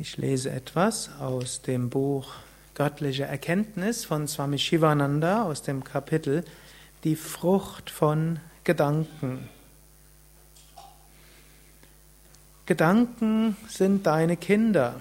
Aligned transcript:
Ich 0.00 0.16
lese 0.16 0.52
etwas 0.52 1.10
aus 1.18 1.60
dem 1.62 1.90
Buch 1.90 2.32
Göttliche 2.74 3.24
Erkenntnis 3.24 4.04
von 4.04 4.28
Swami 4.28 4.56
Shivananda 4.56 5.42
aus 5.42 5.62
dem 5.62 5.82
Kapitel 5.82 6.44
Die 7.02 7.16
Frucht 7.16 7.90
von 7.90 8.38
Gedanken. 8.62 9.48
Gedanken 12.66 13.56
sind 13.68 14.06
deine 14.06 14.36
Kinder. 14.36 15.00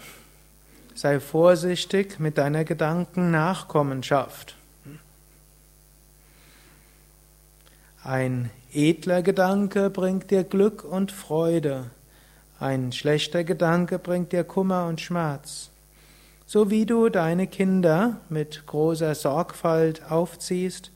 Sei 0.95 1.19
vorsichtig 1.19 2.19
mit 2.19 2.39
deiner 2.39 2.63
Gedankennachkommenschaft. 2.63 4.55
Ein 8.03 8.49
edler 8.73 9.21
Gedanke 9.21 9.91
bringt 9.91 10.31
dir 10.31 10.43
Glück 10.43 10.83
und 10.83 11.11
Freude. 11.11 11.91
Ein 12.59 12.91
schlechter 12.91 13.43
Gedanke 13.43 13.99
bringt 13.99 14.31
dir 14.31 14.43
Kummer 14.43 14.87
und 14.87 14.99
Schmerz. 14.99 15.69
So 16.47 16.71
wie 16.71 16.87
du 16.87 17.09
deine 17.09 17.45
Kinder 17.45 18.17
mit 18.29 18.65
großer 18.65 19.13
Sorgfalt 19.13 20.01
aufziehst, 20.09 20.89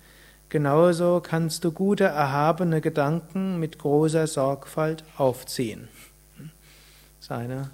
genauso 0.50 1.22
kannst 1.22 1.64
du 1.64 1.72
gute, 1.72 2.06
erhabene 2.06 2.82
Gedanken 2.82 3.60
mit 3.60 3.78
großer 3.78 4.26
Sorgfalt 4.26 5.04
aufziehen. 5.18 5.88
Das 6.38 7.26
ist 7.26 7.32
eine 7.32 7.70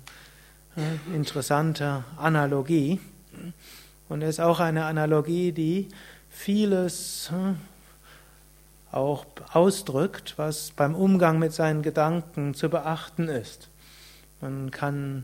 äh, 0.76 1.16
interessante 1.16 2.04
Analogie. 2.18 3.00
Und 4.10 4.22
es 4.22 4.32
ist 4.32 4.40
auch 4.42 4.60
eine 4.60 4.84
Analogie, 4.84 5.54
die 5.54 5.88
vieles 6.30 7.32
äh, 7.32 8.94
auch 8.94 9.26
ausdrückt, 9.54 10.34
was 10.36 10.72
beim 10.72 10.94
Umgang 10.94 11.40
mit 11.40 11.54
seinen 11.54 11.84
Gedanken 11.84 12.54
zu 12.54 12.68
beachten 12.68 13.30
ist. 13.30 13.70
Man 14.42 14.72
kann 14.72 15.24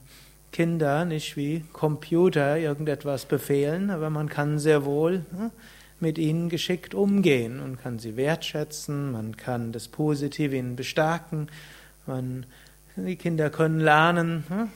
Kinder 0.52 1.06
nicht 1.06 1.36
wie 1.36 1.64
Computer 1.74 2.58
irgendetwas 2.58 3.26
befehlen, 3.26 3.90
aber 3.90 4.10
man 4.10 4.30
kann 4.30 4.60
sehr 4.60 4.86
wohl 4.86 5.26
hm, 5.36 5.52
mit 6.00 6.18
ihnen 6.18 6.50
geschickt 6.50 6.94
umgehen. 6.94 7.60
Und 7.60 7.82
kann 7.82 8.00
sie 8.00 8.16
wertschätzen, 8.16 9.12
man 9.12 9.36
kann 9.38 9.72
das 9.72 9.88
Positive 9.88 10.56
ihnen 10.56 10.76
bestärken, 10.76 11.48
man, 12.06 12.46
die 12.96 13.16
Kinder 13.16 13.50
können 13.50 13.80
lernen, 13.80 14.44
hm, 14.48 14.70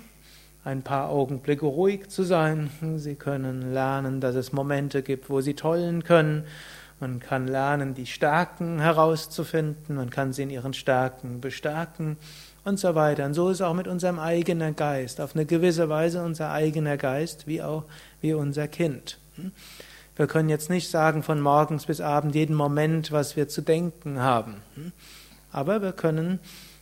ein 0.63 0.81
paar 0.81 1.09
Augenblicke 1.09 1.65
ruhig 1.65 2.09
zu 2.09 2.23
sein, 2.23 2.69
sie 2.97 3.15
können 3.15 3.73
lernen, 3.73 4.19
dass 4.19 4.35
es 4.35 4.51
Momente 4.51 5.01
gibt, 5.01 5.29
wo 5.29 5.41
sie 5.41 5.53
tollen 5.53 6.03
können, 6.03 6.43
man 6.99 7.19
kann 7.19 7.47
lernen, 7.47 7.93
die 7.93 8.05
Stärken 8.05 8.79
herauszufinden, 8.79 9.95
man 9.95 10.09
kann 10.09 10.33
sie 10.33 10.43
in 10.43 10.49
ihren 10.49 10.73
Stärken 10.73 11.41
bestärken 11.41 12.17
und 12.63 12.79
so 12.79 12.95
weiter. 12.95 13.25
Und 13.25 13.33
so 13.33 13.49
ist 13.49 13.61
auch 13.61 13.73
mit 13.73 13.87
unserem 13.87 14.19
eigenen 14.19 14.75
Geist. 14.75 15.21
Auf 15.21 15.35
eine 15.35 15.45
gewisse 15.45 15.89
Weise 15.89 16.23
unser 16.23 16.51
eigener 16.51 16.97
Geist 16.97 17.47
wie 17.47 17.61
auch 17.61 17.83
wie 18.21 18.33
unser 18.33 18.67
Kind. 18.67 19.19
Wir 20.15 20.27
können 20.27 20.49
jetzt 20.49 20.69
nicht 20.69 20.89
sagen 20.89 21.21
von 21.21 21.39
morgens 21.39 21.85
bis 21.85 22.01
abend 22.01 22.33
jeden 22.33 22.55
Moment, 22.55 23.11
was 23.11 23.35
wir 23.35 23.47
zu 23.47 23.61
denken 23.61 24.19
haben. 24.19 24.55
Aber 25.51 25.81
wir 25.81 25.91
können 25.91 26.39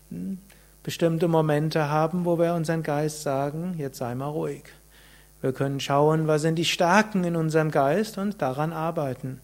hm, 0.09 0.37
bestimmte 0.83 1.27
Momente 1.27 1.89
haben, 1.89 2.23
wo 2.23 2.39
wir 2.39 2.53
unseren 2.53 2.81
Geist 2.81 3.23
sagen, 3.23 3.75
jetzt 3.77 3.97
sei 3.97 4.15
mal 4.15 4.27
ruhig. 4.27 4.63
Wir 5.41 5.51
können 5.51 5.79
schauen, 5.79 6.27
was 6.27 6.41
sind 6.41 6.55
die 6.55 6.65
Stärken 6.65 7.23
in 7.25 7.35
unserem 7.35 7.71
Geist 7.71 8.17
und 8.17 8.41
daran 8.41 8.71
arbeiten. 8.71 9.41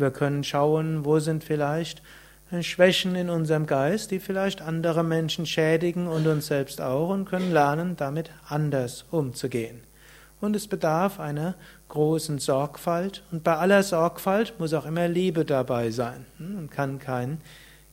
Wir 0.00 0.10
können 0.10 0.44
schauen, 0.44 1.04
wo 1.04 1.18
sind 1.18 1.44
vielleicht 1.44 2.02
Schwächen 2.62 3.14
in 3.14 3.30
unserem 3.30 3.66
Geist, 3.66 4.10
die 4.10 4.18
vielleicht 4.18 4.60
andere 4.60 5.04
Menschen 5.04 5.46
schädigen 5.46 6.08
und 6.08 6.26
uns 6.26 6.48
selbst 6.48 6.80
auch 6.80 7.10
und 7.10 7.26
können 7.26 7.52
lernen, 7.52 7.96
damit 7.96 8.30
anders 8.48 9.04
umzugehen. 9.10 9.82
Und 10.40 10.56
es 10.56 10.66
bedarf 10.66 11.20
einer 11.20 11.54
großen 11.88 12.38
Sorgfalt 12.38 13.22
und 13.30 13.44
bei 13.44 13.56
aller 13.56 13.82
Sorgfalt 13.82 14.58
muss 14.58 14.72
auch 14.74 14.86
immer 14.86 15.06
Liebe 15.06 15.44
dabei 15.44 15.90
sein. 15.90 16.26
Man 16.38 16.70
kann 16.70 16.98
kein 16.98 17.40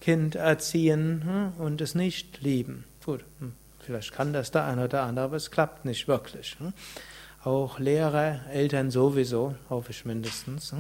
Kind 0.02 0.36
erziehen 0.36 1.22
hm, 1.58 1.64
und 1.64 1.82
es 1.82 1.94
nicht 1.94 2.42
lieben. 2.42 2.86
Gut, 3.06 3.24
hm, 3.40 3.54
vielleicht 3.80 4.14
kann 4.14 4.34
das 4.34 4.52
der 4.52 4.66
eine 4.66 4.86
oder 4.86 5.04
andere, 5.04 5.26
aber 5.26 5.36
es 5.36 5.52
klappt 5.52 5.86
nicht 5.86 6.08
wirklich. 6.08 6.56
Hm. 7.48 7.54
Auch 7.54 7.80
Lehrer, 7.80 8.42
Eltern 8.52 8.92
sowieso, 8.92 9.56
hoffe 9.70 9.92
ich 9.92 10.06
mindestens, 10.06 10.74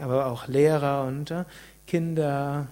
aber 0.00 0.26
auch 0.26 0.48
Lehrer 0.48 1.04
und 1.04 1.30
äh, 1.30 1.44
Kinder, 1.86 2.66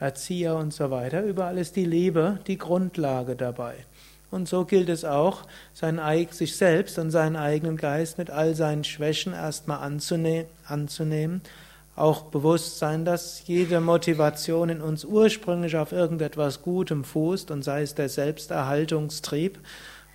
Erzieher 0.00 0.56
und 0.56 0.72
so 0.72 0.90
weiter. 0.90 1.22
Überall 1.22 1.58
ist 1.58 1.76
die 1.76 1.84
Liebe 1.84 2.38
die 2.46 2.56
Grundlage 2.56 3.36
dabei. 3.36 3.74
Und 4.30 4.48
so 4.48 4.64
gilt 4.64 4.88
es 4.88 5.04
auch, 5.04 5.42
sich 5.74 6.56
selbst 6.56 6.98
und 6.98 7.10
seinen 7.10 7.36
eigenen 7.36 7.76
Geist 7.76 8.18
mit 8.18 8.30
all 8.30 8.54
seinen 8.54 8.84
Schwächen 8.84 9.32
erstmal 9.32 9.80
anzunehmen, 9.80 10.46
anzunehmen. 10.66 11.42
Auch 11.96 12.24
bewusst 12.24 12.78
sein, 12.78 13.04
dass 13.04 13.46
jede 13.46 13.80
Motivation 13.80 14.68
in 14.68 14.80
uns 14.80 15.04
ursprünglich 15.04 15.76
auf 15.76 15.92
irgendetwas 15.92 16.62
Gutem 16.62 17.04
fußt 17.04 17.50
und 17.50 17.62
sei 17.62 17.82
es 17.82 17.94
der 17.94 18.08
Selbsterhaltungstrieb 18.08 19.58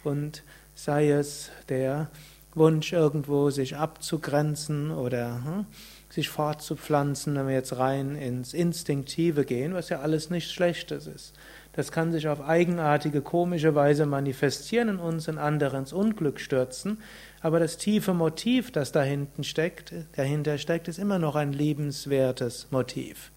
und 0.04 0.44
sei 0.76 1.12
es 1.12 1.50
der 1.70 2.10
Wunsch, 2.56 2.94
irgendwo 2.94 3.50
sich 3.50 3.76
abzugrenzen 3.76 4.92
oder 4.92 5.44
hm, 5.44 5.66
sich 6.10 6.30
fortzupflanzen, 6.30 7.36
wenn 7.36 7.48
wir 7.48 7.56
jetzt 7.56 7.78
rein 7.78 8.16
ins 8.16 8.54
Instinktive 8.54 9.46
gehen, 9.46 9.74
was 9.74 9.90
ja 9.90 10.00
alles 10.00 10.30
nichts 10.30 10.52
Schlechtes 10.52 11.08
ist. 11.08 11.34
Das 11.74 11.92
kann 11.92 12.12
sich 12.12 12.28
auf 12.28 12.42
eigenartige, 12.42 13.22
komische 13.22 13.74
Weise 13.74 14.06
manifestieren 14.06 14.90
und 14.90 15.00
uns 15.00 15.28
in 15.28 15.40
andere 15.40 15.78
ins 15.78 15.92
Unglück 15.92 16.40
stürzen, 16.40 17.00
aber 17.42 17.60
das 17.60 17.78
tiefe 17.78 18.14
Motiv, 18.14 18.72
das 18.72 18.92
dahinten 18.92 19.44
steckt, 19.44 19.94
dahinter 20.16 20.60
steckt, 20.60 20.88
ist 20.88 21.00
immer 21.00 21.18
noch 21.18 21.36
ein 21.36 21.52
liebenswertes 21.52 22.68
Motiv. 22.70 23.32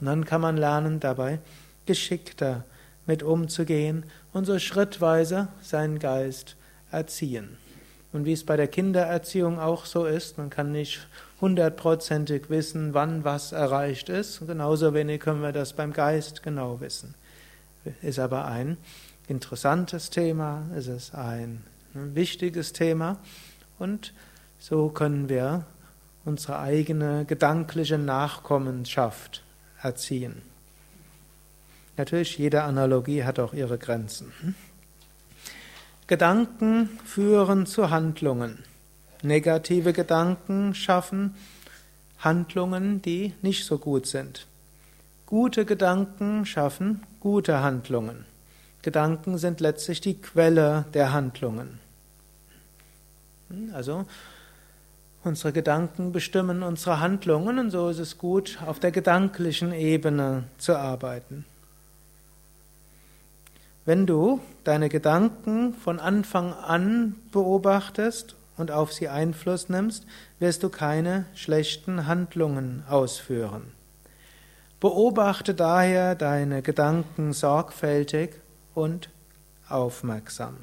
Und 0.00 0.06
dann 0.06 0.24
kann 0.24 0.40
man 0.40 0.56
lernen, 0.56 0.98
dabei 0.98 1.38
geschickter 1.86 2.64
mit 3.06 3.22
umzugehen 3.22 4.04
und 4.32 4.44
so 4.46 4.58
schrittweise 4.58 5.46
seinen 5.62 6.00
Geist 6.00 6.56
erziehen. 6.90 7.56
Und 8.12 8.24
wie 8.24 8.32
es 8.32 8.44
bei 8.44 8.56
der 8.56 8.68
Kindererziehung 8.68 9.58
auch 9.58 9.84
so 9.84 10.06
ist, 10.06 10.38
man 10.38 10.48
kann 10.48 10.72
nicht 10.72 11.06
hundertprozentig 11.40 12.48
wissen, 12.48 12.94
wann 12.94 13.24
was 13.24 13.52
erreicht 13.52 14.08
ist. 14.08 14.46
Genauso 14.46 14.94
wenig 14.94 15.20
können 15.20 15.42
wir 15.42 15.52
das 15.52 15.74
beim 15.74 15.92
Geist 15.92 16.42
genau 16.42 16.80
wissen. 16.80 17.14
Ist 18.02 18.18
aber 18.18 18.46
ein 18.46 18.78
interessantes 19.28 20.10
Thema, 20.10 20.62
es 20.74 20.86
ist 20.86 21.14
ein 21.14 21.62
wichtiges 21.92 22.72
Thema 22.72 23.18
und 23.78 24.12
so 24.58 24.88
können 24.88 25.28
wir 25.28 25.64
unsere 26.24 26.58
eigene 26.58 27.24
gedankliche 27.24 27.98
Nachkommenschaft 27.98 29.42
erziehen. 29.82 30.42
Natürlich, 31.96 32.36
jede 32.36 32.62
Analogie 32.62 33.24
hat 33.24 33.38
auch 33.38 33.54
ihre 33.54 33.78
Grenzen. 33.78 34.32
Gedanken 36.08 36.88
führen 37.04 37.66
zu 37.66 37.90
Handlungen. 37.90 38.62
Negative 39.22 39.92
Gedanken 39.92 40.72
schaffen 40.72 41.34
Handlungen, 42.20 43.02
die 43.02 43.34
nicht 43.42 43.64
so 43.64 43.78
gut 43.78 44.06
sind. 44.06 44.46
Gute 45.26 45.64
Gedanken 45.64 46.46
schaffen 46.46 47.02
gute 47.18 47.60
Handlungen. 47.60 48.24
Gedanken 48.82 49.36
sind 49.36 49.58
letztlich 49.58 50.00
die 50.00 50.20
Quelle 50.20 50.84
der 50.94 51.12
Handlungen. 51.12 51.80
Also 53.72 54.04
unsere 55.24 55.52
Gedanken 55.52 56.12
bestimmen 56.12 56.62
unsere 56.62 57.00
Handlungen 57.00 57.58
und 57.58 57.72
so 57.72 57.88
ist 57.88 57.98
es 57.98 58.16
gut, 58.16 58.58
auf 58.64 58.78
der 58.78 58.92
gedanklichen 58.92 59.72
Ebene 59.72 60.44
zu 60.58 60.76
arbeiten. 60.76 61.44
Wenn 63.86 64.04
du 64.04 64.40
deine 64.64 64.88
Gedanken 64.88 65.72
von 65.72 66.00
Anfang 66.00 66.52
an 66.52 67.14
beobachtest 67.30 68.34
und 68.56 68.72
auf 68.72 68.92
sie 68.92 69.08
Einfluss 69.08 69.68
nimmst, 69.68 70.04
wirst 70.40 70.64
du 70.64 70.70
keine 70.70 71.24
schlechten 71.36 72.08
Handlungen 72.08 72.82
ausführen. 72.90 73.62
Beobachte 74.80 75.54
daher 75.54 76.16
deine 76.16 76.62
Gedanken 76.62 77.32
sorgfältig 77.32 78.34
und 78.74 79.08
aufmerksam. 79.68 80.56